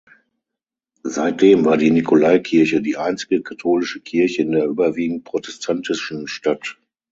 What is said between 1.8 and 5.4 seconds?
Nikolaikirche die einzige katholische Kirche in der überwiegend